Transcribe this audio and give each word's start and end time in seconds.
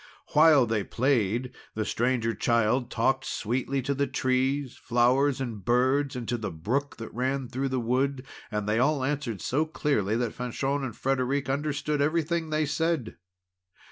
While 0.33 0.65
they 0.65 0.83
played, 0.83 1.51
the 1.75 1.85
Stranger 1.85 2.33
Child 2.33 2.89
talked 2.89 3.23
sweetly 3.23 3.83
to 3.83 3.93
the 3.93 4.07
trees, 4.07 4.75
flowers, 4.75 5.39
and 5.39 5.63
birds, 5.63 6.15
and 6.15 6.27
to 6.27 6.39
the 6.39 6.49
brook 6.49 6.97
that 6.97 7.13
ran 7.13 7.47
through 7.47 7.69
the 7.69 7.79
wood; 7.79 8.25
and 8.49 8.67
they 8.67 8.79
all 8.79 9.03
answered 9.03 9.41
so 9.41 9.63
clearly 9.67 10.15
that 10.15 10.33
Fanchon 10.33 10.83
and 10.83 10.95
Frederic 10.95 11.51
understood 11.51 12.01
everything 12.01 12.49
they 12.49 12.65
said. 12.65 13.17